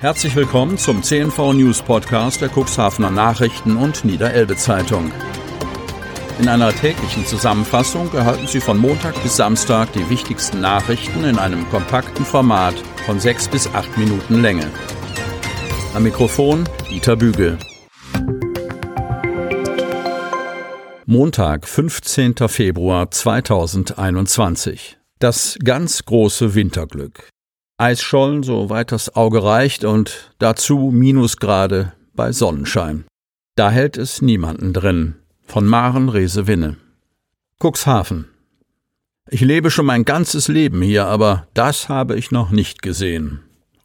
[0.00, 5.12] Herzlich willkommen zum CNV News Podcast der Cuxhavener Nachrichten und Niederelbe Zeitung.
[6.38, 11.68] In einer täglichen Zusammenfassung erhalten Sie von Montag bis Samstag die wichtigsten Nachrichten in einem
[11.68, 12.74] kompakten Format
[13.04, 14.70] von sechs bis acht Minuten Länge.
[15.92, 17.58] Am Mikrofon Dieter Bügel.
[21.04, 22.36] Montag, 15.
[22.48, 24.98] Februar 2021.
[25.18, 27.28] Das ganz große Winterglück.
[27.80, 33.04] Eisschollen, soweit das Auge reicht, und dazu Minusgrade bei Sonnenschein.
[33.56, 35.14] Da hält es niemanden drin.
[35.46, 36.76] Von Maren Resewinne.
[37.58, 38.26] Cuxhaven.
[39.30, 43.40] Ich lebe schon mein ganzes Leben hier, aber das habe ich noch nicht gesehen.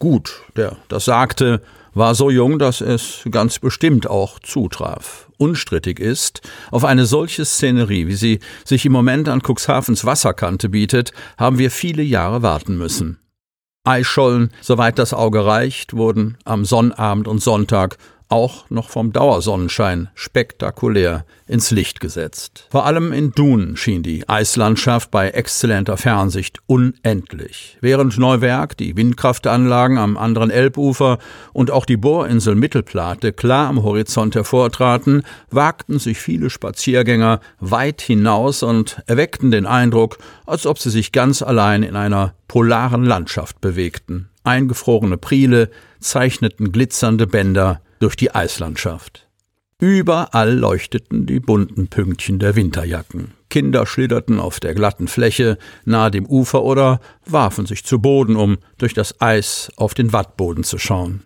[0.00, 1.62] Gut, der das sagte,
[1.94, 5.30] war so jung, dass es ganz bestimmt auch zutraf.
[5.38, 6.40] Unstrittig ist,
[6.72, 11.70] auf eine solche Szenerie, wie sie sich im Moment an Cuxhavens Wasserkante bietet, haben wir
[11.70, 13.20] viele Jahre warten müssen.
[13.86, 17.98] Eisschollen, soweit das Auge reicht, wurden am Sonnabend und Sonntag
[18.28, 22.66] auch noch vom Dauersonnenschein spektakulär ins Licht gesetzt.
[22.70, 27.78] Vor allem in Dun schien die Eislandschaft bei exzellenter Fernsicht unendlich.
[27.80, 31.18] Während Neuwerk, die Windkraftanlagen am anderen Elbufer
[31.52, 38.62] und auch die Bohrinsel Mittelplate klar am Horizont hervortraten, wagten sich viele Spaziergänger weit hinaus
[38.62, 44.30] und erweckten den Eindruck, als ob sie sich ganz allein in einer polaren Landschaft bewegten.
[44.42, 49.26] Eingefrorene Priele zeichneten glitzernde Bänder durch die Eislandschaft.
[49.78, 53.32] Überall leuchteten die bunten Pünktchen der Winterjacken.
[53.50, 58.56] Kinder schlitterten auf der glatten Fläche nahe dem Ufer oder warfen sich zu Boden, um
[58.78, 61.22] durch das Eis auf den Wattboden zu schauen.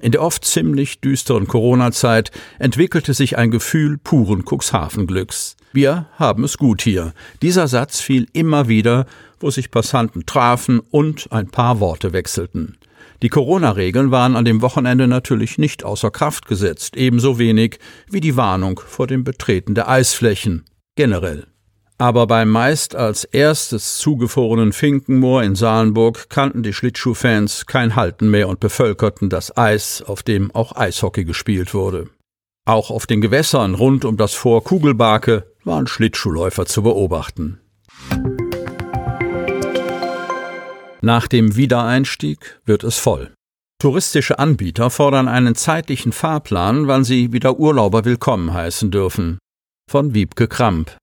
[0.00, 5.56] In der oft ziemlich düsteren Corona-Zeit entwickelte sich ein Gefühl puren Cuxhaven-Glücks.
[5.72, 7.12] Wir haben es gut hier.
[7.42, 9.06] Dieser Satz fiel immer wieder,
[9.40, 12.76] wo sich Passanten trafen und ein paar Worte wechselten.
[13.22, 17.78] Die Corona-Regeln waren an dem Wochenende natürlich nicht außer Kraft gesetzt, ebenso wenig
[18.10, 20.64] wie die Warnung vor dem Betreten der Eisflächen
[20.96, 21.46] generell.
[21.96, 28.48] Aber beim meist als erstes zugefrorenen Finkenmoor in Salenburg kannten die Schlittschuhfans kein Halten mehr
[28.48, 32.08] und bevölkerten das Eis, auf dem auch Eishockey gespielt wurde.
[32.66, 37.60] Auch auf den Gewässern rund um das Fort Kugelbarke waren Schlittschuhläufer zu beobachten.
[41.04, 43.30] Nach dem Wiedereinstieg wird es voll.
[43.78, 49.36] Touristische Anbieter fordern einen zeitlichen Fahrplan, wann sie wieder Urlauber willkommen heißen dürfen.
[49.86, 50.96] Von Wiebke Kramp.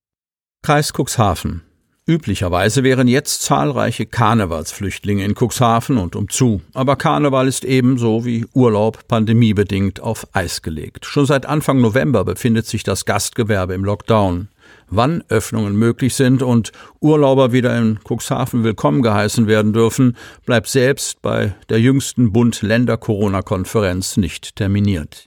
[0.64, 1.62] Kreis Cuxhaven.
[2.08, 9.08] Üblicherweise wären jetzt zahlreiche Karnevalsflüchtlinge in Cuxhaven und umzu, aber Karneval ist ebenso wie Urlaub
[9.08, 11.06] pandemiebedingt auf Eis gelegt.
[11.06, 14.48] Schon seit Anfang November befindet sich das Gastgewerbe im Lockdown
[14.90, 21.22] wann Öffnungen möglich sind und Urlauber wieder in Cuxhaven willkommen geheißen werden dürfen, bleibt selbst
[21.22, 25.26] bei der jüngsten Bund-Länder-Corona-Konferenz nicht terminiert.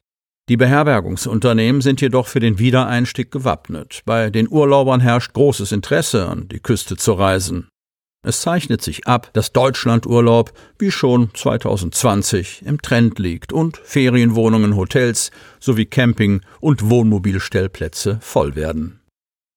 [0.50, 4.02] Die Beherbergungsunternehmen sind jedoch für den Wiedereinstieg gewappnet.
[4.04, 7.68] Bei den Urlaubern herrscht großes Interesse, an die Küste zu reisen.
[8.26, 15.30] Es zeichnet sich ab, dass Deutschlandurlaub wie schon 2020 im Trend liegt und Ferienwohnungen, Hotels
[15.60, 19.00] sowie Camping- und Wohnmobilstellplätze voll werden.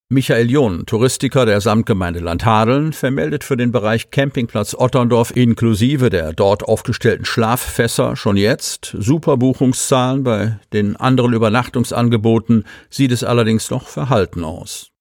[0.09, 6.63] Michael John, Touristiker der Samtgemeinde Landhadeln, vermeldet für den Bereich Campingplatz Otterndorf inklusive der dort
[6.63, 10.23] aufgestellten Schlaffässer schon jetzt super Buchungszahlen.
[10.23, 14.91] Bei den anderen Übernachtungsangeboten sieht es allerdings noch verhalten aus.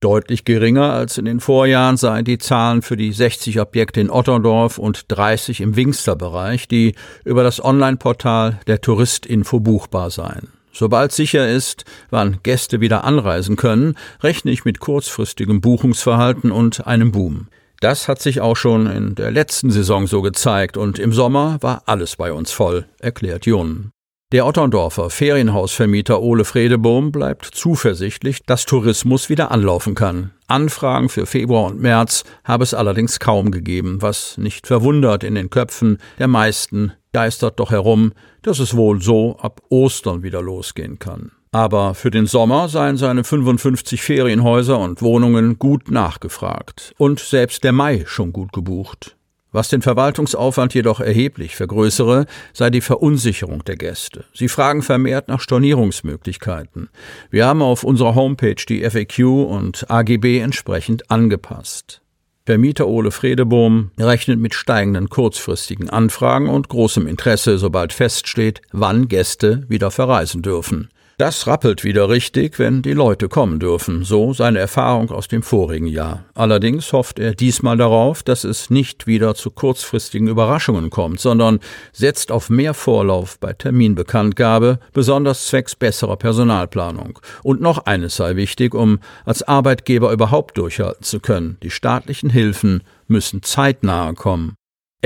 [0.00, 4.78] Deutlich geringer als in den Vorjahren seien die Zahlen für die 60 Objekte in Otterndorf
[4.78, 10.55] und 30 im Wingsterbereich, die über das Online-Portal der Touristinfo buchbar seien.
[10.78, 17.12] Sobald sicher ist, wann Gäste wieder anreisen können, rechne ich mit kurzfristigem Buchungsverhalten und einem
[17.12, 17.48] Boom.
[17.80, 21.84] Das hat sich auch schon in der letzten Saison so gezeigt und im Sommer war
[21.86, 23.90] alles bei uns voll, erklärt Jun.
[24.32, 30.32] Der Otterndorfer Ferienhausvermieter Ole Fredebohm bleibt zuversichtlich, dass Tourismus wieder anlaufen kann.
[30.46, 35.48] Anfragen für Februar und März habe es allerdings kaum gegeben, was nicht verwundert in den
[35.48, 41.32] Köpfen der meisten geistert doch herum, dass es wohl so ab Ostern wieder losgehen kann.
[41.50, 47.72] Aber für den Sommer seien seine 55 Ferienhäuser und Wohnungen gut nachgefragt und selbst der
[47.72, 49.16] Mai schon gut gebucht.
[49.50, 54.26] Was den Verwaltungsaufwand jedoch erheblich vergrößere, sei die Verunsicherung der Gäste.
[54.34, 56.90] Sie fragen vermehrt nach Stornierungsmöglichkeiten.
[57.30, 62.02] Wir haben auf unserer Homepage die FAQ und AGB entsprechend angepasst.
[62.46, 69.64] Vermieter Ole Fredebohm rechnet mit steigenden kurzfristigen Anfragen und großem Interesse, sobald feststeht, wann Gäste
[69.68, 70.88] wieder verreisen dürfen.
[71.18, 75.86] Das rappelt wieder richtig, wenn die Leute kommen dürfen, so seine Erfahrung aus dem vorigen
[75.86, 76.26] Jahr.
[76.34, 81.60] Allerdings hofft er diesmal darauf, dass es nicht wieder zu kurzfristigen Überraschungen kommt, sondern
[81.94, 87.18] setzt auf mehr Vorlauf bei Terminbekanntgabe, besonders zwecks besserer Personalplanung.
[87.42, 91.56] Und noch eines sei wichtig, um als Arbeitgeber überhaupt durchhalten zu können.
[91.62, 94.54] Die staatlichen Hilfen müssen zeitnahe kommen.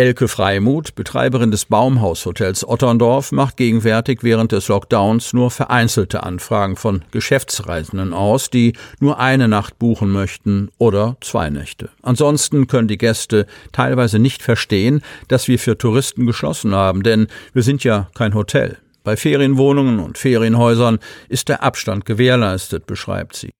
[0.00, 7.02] Elke Freimuth, Betreiberin des Baumhaushotels Otterndorf, macht gegenwärtig während des Lockdowns nur vereinzelte Anfragen von
[7.10, 11.90] Geschäftsreisenden aus, die nur eine Nacht buchen möchten oder zwei Nächte.
[12.00, 17.62] Ansonsten können die Gäste teilweise nicht verstehen, dass wir für Touristen geschlossen haben, denn wir
[17.62, 18.78] sind ja kein Hotel.
[19.04, 20.98] Bei Ferienwohnungen und Ferienhäusern
[21.28, 23.50] ist der Abstand gewährleistet, beschreibt sie.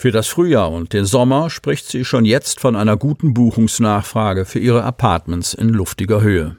[0.00, 4.60] Für das Frühjahr und den Sommer spricht sie schon jetzt von einer guten Buchungsnachfrage für
[4.60, 6.56] ihre Apartments in luftiger Höhe.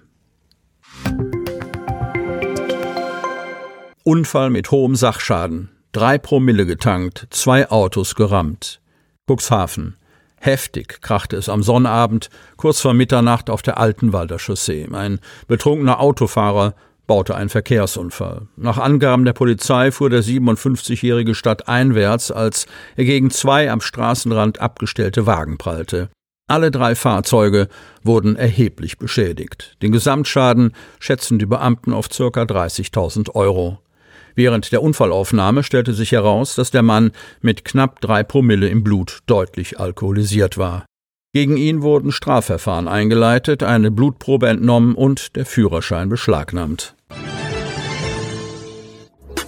[4.04, 5.70] Unfall mit hohem Sachschaden.
[5.94, 8.82] Drei Promille getankt, zwei Autos gerammt.
[9.26, 9.96] Cuxhaven.
[10.42, 14.90] Heftig krachte es am Sonnabend, kurz vor Mitternacht auf der Altenwalder Chaussee.
[14.92, 16.76] Ein betrunkener Autofahrer
[17.10, 18.44] baute ein Verkehrsunfall.
[18.56, 25.26] Nach Angaben der Polizei fuhr der 57-Jährige stadteinwärts, als er gegen zwei am Straßenrand abgestellte
[25.26, 26.10] Wagen prallte.
[26.48, 27.68] Alle drei Fahrzeuge
[28.04, 29.76] wurden erheblich beschädigt.
[29.82, 32.26] Den Gesamtschaden schätzen die Beamten auf ca.
[32.26, 33.80] 30.000 Euro.
[34.36, 37.12] Während der Unfallaufnahme stellte sich heraus, dass der Mann
[37.42, 40.86] mit knapp drei Promille im Blut deutlich alkoholisiert war.
[41.34, 46.96] Gegen ihn wurden Strafverfahren eingeleitet, eine Blutprobe entnommen und der Führerschein beschlagnahmt.